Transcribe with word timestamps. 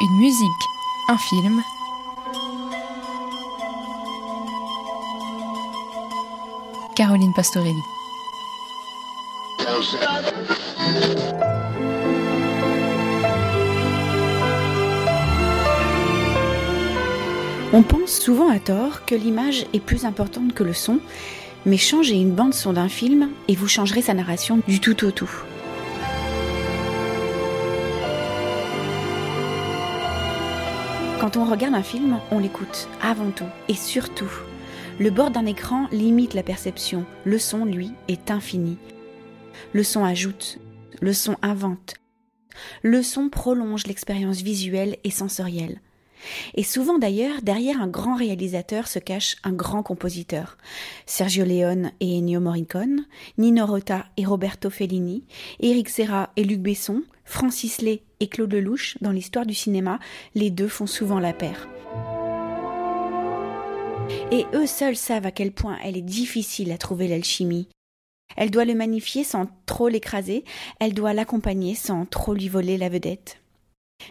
Une 0.00 0.18
musique, 0.18 0.48
un 1.08 1.16
film. 1.16 1.62
Caroline 6.96 7.32
Pastorelli. 7.34 7.78
On 17.72 17.82
pense 17.82 18.10
souvent 18.10 18.48
à 18.48 18.58
tort 18.58 19.04
que 19.04 19.14
l'image 19.14 19.66
est 19.72 19.80
plus 19.80 20.04
importante 20.04 20.54
que 20.54 20.64
le 20.64 20.72
son, 20.72 20.98
mais 21.66 21.76
changez 21.76 22.16
une 22.16 22.32
bande 22.32 22.54
son 22.54 22.72
d'un 22.72 22.88
film 22.88 23.30
et 23.46 23.54
vous 23.54 23.68
changerez 23.68 24.02
sa 24.02 24.14
narration 24.14 24.60
du 24.66 24.80
tout 24.80 25.04
au 25.04 25.12
tout. 25.12 25.30
Quand 31.24 31.38
on 31.38 31.46
regarde 31.46 31.74
un 31.74 31.82
film, 31.82 32.20
on 32.30 32.38
l'écoute 32.38 32.86
avant 33.00 33.30
tout 33.30 33.48
et 33.68 33.74
surtout. 33.74 34.30
Le 35.00 35.08
bord 35.08 35.30
d'un 35.30 35.46
écran 35.46 35.88
limite 35.90 36.34
la 36.34 36.42
perception, 36.42 37.06
le 37.24 37.38
son, 37.38 37.64
lui, 37.64 37.92
est 38.08 38.30
infini. 38.30 38.76
Le 39.72 39.82
son 39.84 40.04
ajoute, 40.04 40.58
le 41.00 41.14
son 41.14 41.36
invente, 41.40 41.94
le 42.82 43.02
son 43.02 43.30
prolonge 43.30 43.86
l'expérience 43.86 44.42
visuelle 44.42 44.98
et 45.02 45.10
sensorielle. 45.10 45.80
Et 46.52 46.62
souvent 46.62 46.98
d'ailleurs, 46.98 47.40
derrière 47.42 47.80
un 47.80 47.88
grand 47.88 48.16
réalisateur 48.16 48.86
se 48.86 48.98
cache 48.98 49.36
un 49.44 49.52
grand 49.54 49.82
compositeur. 49.82 50.58
Sergio 51.06 51.46
Leone 51.46 51.92
et 52.00 52.18
Ennio 52.18 52.40
Morricone, 52.40 53.06
Nino 53.38 53.64
Rota 53.64 54.04
et 54.18 54.26
Roberto 54.26 54.68
Fellini, 54.68 55.24
Eric 55.60 55.88
Serra 55.88 56.28
et 56.36 56.44
Luc 56.44 56.60
Besson, 56.60 57.02
Francis 57.24 57.80
Lay 57.80 58.02
et 58.24 58.28
Claude 58.28 58.54
Lelouch, 58.54 58.96
dans 59.02 59.10
l'histoire 59.10 59.44
du 59.44 59.52
cinéma, 59.52 59.98
les 60.34 60.50
deux 60.50 60.66
font 60.66 60.86
souvent 60.86 61.18
la 61.18 61.34
paire. 61.34 61.68
Et 64.32 64.46
eux 64.54 64.66
seuls 64.66 64.96
savent 64.96 65.26
à 65.26 65.30
quel 65.30 65.52
point 65.52 65.76
elle 65.84 65.98
est 65.98 66.02
difficile 66.02 66.72
à 66.72 66.78
trouver 66.78 67.06
l'alchimie. 67.06 67.68
Elle 68.38 68.50
doit 68.50 68.64
le 68.64 68.74
magnifier 68.74 69.24
sans 69.24 69.46
trop 69.66 69.88
l'écraser, 69.88 70.44
elle 70.80 70.94
doit 70.94 71.12
l'accompagner 71.12 71.74
sans 71.74 72.06
trop 72.06 72.32
lui 72.32 72.48
voler 72.48 72.78
la 72.78 72.88
vedette. 72.88 73.42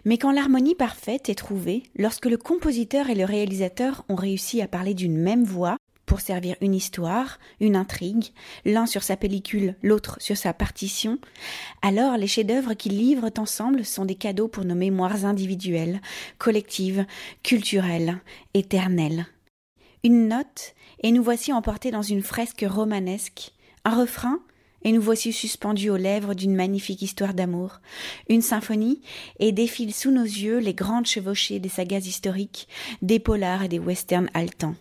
Mais 0.06 0.20
quand 0.20 0.32
l'harmonie 0.32 0.76
parfaite 0.76 1.28
est 1.28 1.36
trouvée, 1.36 1.82
lorsque 1.96 2.28
le 2.28 2.38
compositeur 2.38 3.10
et 3.10 3.16
le 3.16 3.26
réalisateur 3.26 4.06
ont 4.10 4.16
réussi 4.16 4.62
à 4.62 4.68
parler 4.68 4.94
d'une 4.94 5.18
même 5.18 5.44
voix, 5.44 5.78
pour 6.06 6.20
servir 6.20 6.56
une 6.62 6.76
histoire, 6.76 7.40
une 7.60 7.76
intrigue, 7.76 8.34
l'un 8.66 8.86
sur 8.86 9.04
sa 9.04 9.18
pellicule, 9.18 9.76
l'autre 9.82 10.18
sur 10.20 10.38
sa 10.38 10.54
partition, 10.54 11.18
alors 11.82 12.18
les 12.18 12.28
chefs-d'œuvre 12.28 12.74
qu'ils 12.74 12.98
livrent 12.98 13.32
ensemble 13.38 13.86
sont 13.86 14.06
des 14.06 14.16
cadeaux 14.16 14.48
pour 14.48 14.66
nos 14.66 14.76
mémoires 14.76 15.26
individuelles, 15.26 16.02
collectives, 16.38 17.06
culturelles, 17.42 18.20
éternelles. 18.54 19.28
Une 20.04 20.28
note, 20.28 20.76
et 21.02 21.12
nous 21.12 21.24
voici 21.24 21.54
emportés 21.54 21.92
dans 21.92 22.02
une 22.02 22.22
fresque 22.22 22.66
romanesque, 22.68 23.52
un 23.86 23.96
refrain, 23.96 24.40
et 24.84 24.92
nous 24.92 25.02
voici 25.02 25.32
suspendus 25.32 25.90
aux 25.90 25.98
lèvres 25.98 26.34
d'une 26.34 26.56
magnifique 26.56 27.02
histoire 27.02 27.34
d'amour, 27.34 27.80
une 28.28 28.42
symphonie, 28.42 29.02
et 29.40 29.54
défilent 29.54 29.94
sous 29.94 30.12
nos 30.12 30.24
yeux 30.24 30.58
les 30.58 30.74
grandes 30.74 31.06
chevauchées 31.06 31.60
des 31.60 31.70
sagas 31.70 32.00
historiques, 32.00 32.68
des 33.02 33.20
polars 33.20 33.64
et 33.64 33.70
des 33.70 33.80
westerns 33.80 34.30
haletants. 34.34 34.76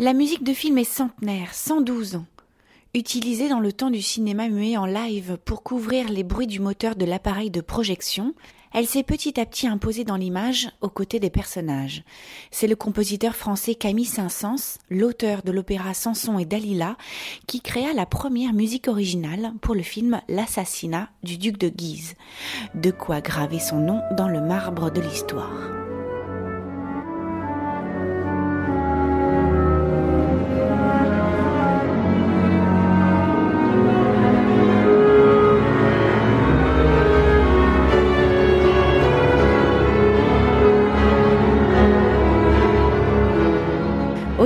La 0.00 0.14
musique 0.14 0.44
de 0.44 0.54
film 0.54 0.78
est 0.78 0.84
centenaire, 0.84 1.52
112 1.52 2.16
ans. 2.16 2.24
Utilisée 2.94 3.50
dans 3.50 3.60
le 3.60 3.70
temps 3.70 3.90
du 3.90 4.00
cinéma 4.00 4.48
muet 4.48 4.78
en 4.78 4.86
live 4.86 5.36
pour 5.44 5.62
couvrir 5.62 6.08
les 6.08 6.22
bruits 6.22 6.46
du 6.46 6.58
moteur 6.58 6.96
de 6.96 7.04
l'appareil 7.04 7.50
de 7.50 7.60
projection, 7.60 8.32
elle 8.72 8.86
s'est 8.86 9.02
petit 9.02 9.38
à 9.38 9.44
petit 9.44 9.66
imposée 9.66 10.04
dans 10.04 10.16
l'image 10.16 10.70
aux 10.80 10.88
côtés 10.88 11.20
des 11.20 11.28
personnages. 11.28 12.02
C'est 12.50 12.66
le 12.66 12.76
compositeur 12.76 13.36
français 13.36 13.74
Camille 13.74 14.06
Saint-Saëns, 14.06 14.78
l'auteur 14.88 15.42
de 15.42 15.52
l'opéra 15.52 15.92
Samson 15.92 16.38
et 16.38 16.46
Dalila, 16.46 16.96
qui 17.46 17.60
créa 17.60 17.92
la 17.92 18.06
première 18.06 18.54
musique 18.54 18.88
originale 18.88 19.52
pour 19.60 19.74
le 19.74 19.82
film 19.82 20.22
L'assassinat 20.30 21.10
du 21.24 21.36
duc 21.36 21.58
de 21.58 21.68
Guise. 21.68 22.14
De 22.74 22.90
quoi 22.90 23.20
graver 23.20 23.60
son 23.60 23.80
nom 23.80 24.00
dans 24.16 24.28
le 24.28 24.40
marbre 24.40 24.90
de 24.90 25.02
l'histoire. 25.02 25.89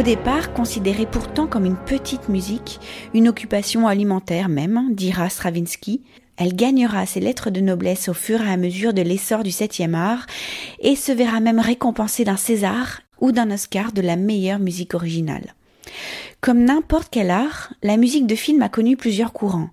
Départ, 0.04 0.52
considérée 0.52 1.06
pourtant 1.06 1.46
comme 1.46 1.64
une 1.64 1.78
petite 1.78 2.28
musique, 2.28 2.78
une 3.14 3.26
occupation 3.26 3.88
alimentaire 3.88 4.50
même, 4.50 4.94
dira 4.94 5.30
Stravinsky, 5.30 6.02
elle 6.36 6.54
gagnera 6.54 7.06
ses 7.06 7.20
lettres 7.20 7.48
de 7.48 7.60
noblesse 7.60 8.10
au 8.10 8.14
fur 8.14 8.42
et 8.42 8.50
à 8.50 8.58
mesure 8.58 8.92
de 8.92 9.00
l'essor 9.00 9.42
du 9.42 9.50
septième 9.50 9.94
art 9.94 10.26
et 10.80 10.94
se 10.94 11.10
verra 11.10 11.40
même 11.40 11.58
récompensée 11.58 12.24
d'un 12.24 12.36
César 12.36 13.00
ou 13.18 13.32
d'un 13.32 13.50
Oscar 13.50 13.92
de 13.92 14.02
la 14.02 14.16
meilleure 14.16 14.58
musique 14.58 14.92
originale. 14.92 15.54
Comme 16.42 16.64
n'importe 16.64 17.08
quel 17.10 17.30
art, 17.30 17.72
la 17.82 17.96
musique 17.96 18.26
de 18.26 18.34
film 18.34 18.60
a 18.60 18.68
connu 18.68 18.98
plusieurs 18.98 19.32
courants. 19.32 19.70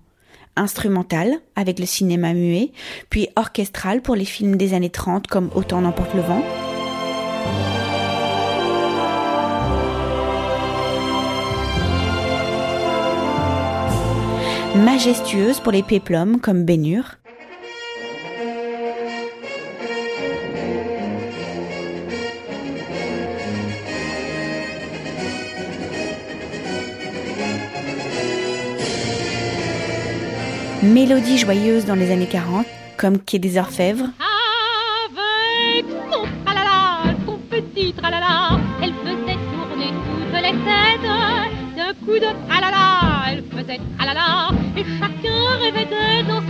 Instrumentale, 0.56 1.40
avec 1.56 1.78
le 1.78 1.86
cinéma 1.86 2.32
muet, 2.32 2.72
puis 3.10 3.28
orchestrale 3.36 4.00
pour 4.00 4.16
les 4.16 4.24
films 4.24 4.56
des 4.56 4.72
années 4.72 4.88
30 4.88 5.26
comme 5.26 5.50
Autant 5.54 5.82
n'emporte 5.82 6.14
le 6.14 6.22
vent, 6.22 6.42
majestueuse 14.76 15.60
pour 15.60 15.72
les 15.72 15.82
péplums 15.82 16.40
comme 16.40 16.64
Bénure. 16.64 17.16
Mélodie 30.82 31.38
joyeuse 31.38 31.84
dans 31.84 31.94
les 31.94 32.10
années 32.10 32.26
40, 32.26 32.66
comme 32.96 33.18
Quai 33.18 33.38
des 33.38 33.56
Orfèvres. 33.56 34.08
Avec 34.18 35.84
son 36.10 36.26
tralala, 36.44 37.14
son 37.24 37.38
petit 37.48 37.92
tralala, 37.92 38.58
elle 38.82 38.92
faisait 38.94 39.38
tourner 39.52 39.90
toutes 39.90 40.42
les 40.42 40.50
têtes. 40.50 41.76
D'un 41.76 41.94
coup 42.04 42.18
de 42.18 42.48
tralala, 42.48 43.11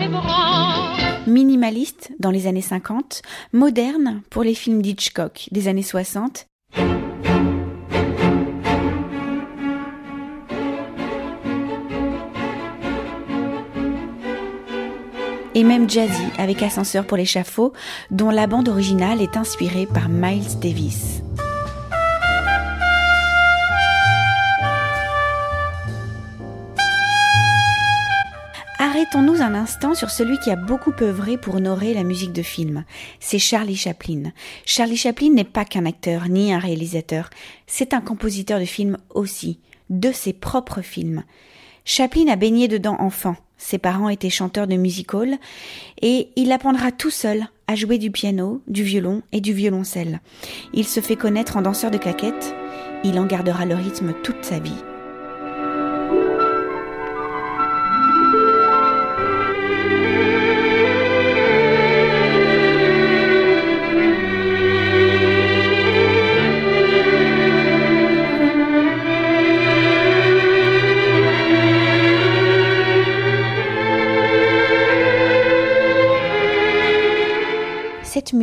bras. 0.09 0.97
Minimaliste 1.27 2.13
dans 2.19 2.31
les 2.31 2.47
années 2.47 2.63
50, 2.63 3.23
moderne 3.53 4.23
pour 4.31 4.43
les 4.43 4.55
films 4.55 4.83
d'Hitchcock 4.83 5.49
des 5.51 5.69
années 5.69 5.83
60. 5.83 6.47
Et 15.55 15.65
même 15.65 15.89
jazzy 15.89 16.11
avec 16.39 16.63
Ascenseur 16.63 17.07
pour 17.07 17.19
l'échafaud, 17.19 17.73
dont 18.11 18.31
la 18.31 18.47
bande 18.47 18.69
originale 18.69 19.21
est 19.21 19.37
inspirée 19.37 19.87
par 19.87 20.09
Miles 20.09 20.59
Davis. 20.61 21.23
Arrêtons-nous 28.95 29.41
un 29.41 29.55
instant 29.55 29.95
sur 29.95 30.11
celui 30.11 30.39
qui 30.39 30.51
a 30.51 30.55
beaucoup 30.55 30.93
œuvré 31.01 31.39
pour 31.39 31.55
honorer 31.55 31.95
la 31.95 32.03
musique 32.03 32.35
de 32.35 32.43
film. 32.43 32.85
C'est 33.21 33.39
Charlie 33.39 33.75
Chaplin. 33.75 34.33
Charlie 34.67 34.99
Chaplin 34.99 35.31
n'est 35.31 35.45
pas 35.45 35.65
qu'un 35.65 35.87
acteur 35.87 36.29
ni 36.29 36.53
un 36.53 36.59
réalisateur, 36.59 37.31
c'est 37.67 37.95
un 37.95 38.03
compositeur 38.03 38.61
de 38.61 38.67
films 38.67 38.99
aussi, 39.15 39.61
de 39.89 40.13
ses 40.13 40.35
propres 40.35 40.83
films. 40.83 41.23
Chaplin 41.87 42.29
a 42.29 42.37
baigné 42.37 42.69
dedans 42.69 42.97
enfant. 42.99 43.35
Ses 43.57 43.79
parents 43.79 44.11
étaient 44.11 44.29
chanteurs 44.29 44.67
de 44.67 44.77
music 44.77 45.15
hall 45.15 45.39
et 46.03 46.29
il 46.37 46.53
apprendra 46.53 46.93
tout 46.93 47.09
seul 47.09 47.47
à 47.69 47.77
jouer 47.77 47.97
du 47.97 48.11
piano, 48.11 48.61
du 48.67 48.83
violon 48.83 49.23
et 49.33 49.41
du 49.41 49.55
violoncelle. 49.55 50.21
Il 50.75 50.87
se 50.87 51.01
fait 51.01 51.17
connaître 51.17 51.57
en 51.57 51.63
danseur 51.63 51.91
de 51.91 51.97
claquettes. 51.97 52.55
Il 53.05 53.19
en 53.19 53.25
gardera 53.25 53.65
le 53.65 53.75
rythme 53.75 54.13
toute 54.23 54.45
sa 54.45 54.59
vie. 54.59 54.83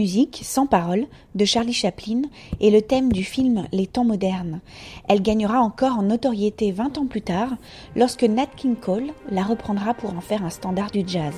Musique, 0.09 0.41
sans 0.43 0.65
parole, 0.65 1.05
de 1.35 1.45
Charlie 1.45 1.71
Chaplin, 1.71 2.23
est 2.59 2.71
le 2.71 2.81
thème 2.81 3.11
du 3.11 3.23
film 3.23 3.67
Les 3.71 3.85
temps 3.85 4.03
modernes. 4.03 4.59
Elle 5.07 5.21
gagnera 5.21 5.59
encore 5.59 5.99
en 5.99 6.01
notoriété 6.01 6.71
20 6.71 6.97
ans 6.97 7.05
plus 7.05 7.21
tard, 7.21 7.49
lorsque 7.95 8.23
Nat 8.23 8.47
King 8.55 8.75
Cole 8.75 9.11
la 9.29 9.43
reprendra 9.43 9.93
pour 9.93 10.17
en 10.17 10.21
faire 10.21 10.43
un 10.43 10.49
standard 10.49 10.89
du 10.89 11.03
jazz. 11.05 11.35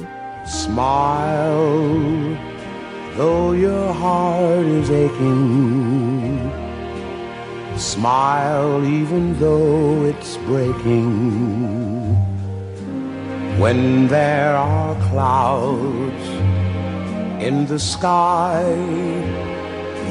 In 17.41 17.65
the 17.65 17.77
sky, 17.77 18.63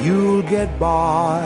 you'll 0.05 0.43
get 0.49 0.69
by. 0.79 1.41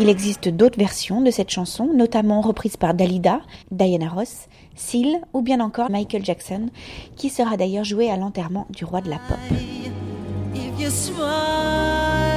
Il 0.00 0.08
existe 0.08 0.48
d'autres 0.48 0.78
versions 0.78 1.20
de 1.20 1.30
cette 1.30 1.50
chanson, 1.50 1.90
notamment 1.92 2.40
reprises 2.40 2.76
par 2.76 2.94
Dalida, 2.94 3.40
Diana 3.70 4.08
Ross, 4.08 4.48
Seal 4.76 5.20
ou 5.32 5.42
bien 5.42 5.60
encore 5.60 5.90
Michael 5.90 6.24
Jackson, 6.24 6.68
qui 7.16 7.30
sera 7.30 7.56
d'ailleurs 7.56 7.84
joué 7.84 8.10
à 8.10 8.16
l'enterrement 8.16 8.66
du 8.70 8.84
roi 8.84 9.00
de 9.00 9.10
la 9.10 9.18
pop. 9.28 9.38
If 10.54 10.80
you 10.80 10.90
smile 10.90 12.27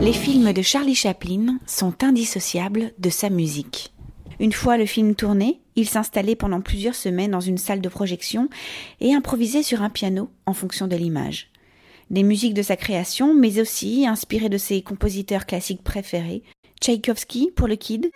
Les 0.00 0.12
films 0.12 0.52
de 0.52 0.62
Charlie 0.62 0.94
Chaplin 0.94 1.58
sont 1.66 2.02
indissociables 2.02 2.92
de 2.98 3.08
sa 3.08 3.30
musique. 3.30 3.92
Une 4.40 4.52
fois 4.52 4.76
le 4.76 4.86
film 4.86 5.14
tourné, 5.14 5.60
il 5.76 5.88
s'installait 5.88 6.36
pendant 6.36 6.60
plusieurs 6.60 6.94
semaines 6.94 7.30
dans 7.30 7.40
une 7.40 7.58
salle 7.58 7.80
de 7.80 7.88
projection 7.88 8.48
et 9.00 9.14
improvisait 9.14 9.62
sur 9.62 9.82
un 9.82 9.90
piano 9.90 10.30
en 10.44 10.52
fonction 10.52 10.88
de 10.88 10.96
l'image. 10.96 11.50
Des 12.10 12.24
musiques 12.24 12.54
de 12.54 12.62
sa 12.62 12.76
création, 12.76 13.32
mais 13.32 13.60
aussi 13.60 14.06
inspirées 14.06 14.48
de 14.48 14.58
ses 14.58 14.82
compositeurs 14.82 15.46
classiques 15.46 15.84
préférés, 15.84 16.42
Tchaïkovski 16.80 17.52
pour 17.54 17.68
le 17.68 17.76
Kid, 17.76 18.10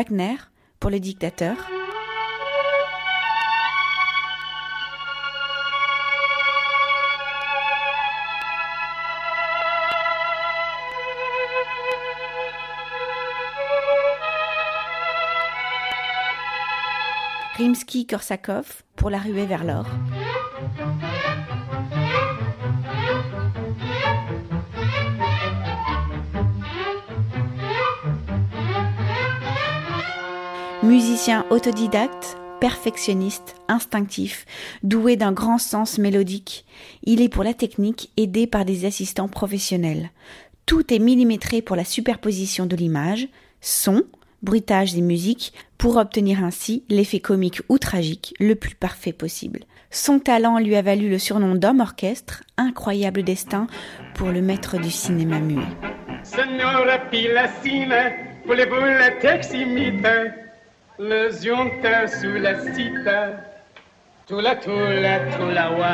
Wagner 0.00 0.36
pour 0.78 0.88
le 0.88 0.98
dictateur, 0.98 1.56
Rimsky-Korsakov 17.58 18.64
pour 18.96 19.10
la 19.10 19.18
ruée 19.18 19.44
vers 19.44 19.64
l'or. 19.64 19.84
Musicien 30.82 31.44
autodidacte, 31.50 32.38
perfectionniste, 32.58 33.54
instinctif, 33.68 34.46
doué 34.82 35.16
d'un 35.16 35.30
grand 35.30 35.58
sens 35.58 35.98
mélodique, 35.98 36.64
il 37.04 37.20
est 37.20 37.28
pour 37.28 37.44
la 37.44 37.52
technique 37.52 38.10
aidé 38.16 38.46
par 38.46 38.64
des 38.64 38.86
assistants 38.86 39.28
professionnels. 39.28 40.08
Tout 40.64 40.94
est 40.94 40.98
millimétré 40.98 41.60
pour 41.60 41.76
la 41.76 41.84
superposition 41.84 42.64
de 42.64 42.76
l'image, 42.76 43.28
son, 43.60 44.04
bruitage 44.42 44.94
et 44.94 45.02
musique 45.02 45.52
pour 45.76 45.98
obtenir 45.98 46.42
ainsi 46.42 46.82
l'effet 46.88 47.20
comique 47.20 47.60
ou 47.68 47.76
tragique 47.76 48.34
le 48.40 48.54
plus 48.54 48.74
parfait 48.74 49.12
possible. 49.12 49.60
Son 49.90 50.18
talent 50.18 50.58
lui 50.58 50.76
a 50.76 50.82
valu 50.82 51.10
le 51.10 51.18
surnom 51.18 51.56
d'homme 51.56 51.80
orchestre, 51.80 52.42
incroyable 52.56 53.22
destin 53.22 53.66
pour 54.14 54.28
le 54.28 54.40
maître 54.40 54.80
du 54.80 54.90
cinéma 54.90 55.40
muet. 55.40 55.60
Signora 61.00 61.08
Pilacine, 61.08 61.08
voulez-vous 61.08 61.08
la 61.08 61.08
teximite? 61.08 61.08
Le 61.08 61.30
zionte 61.30 62.08
sous 62.08 62.38
la 62.42 62.60
cite, 62.60 63.08
tout 64.26 64.40
la 64.40 64.54
tout 64.56 64.70
la 64.70 65.18
tout 65.20 65.50
la 65.50 65.70
wa. 65.70 65.88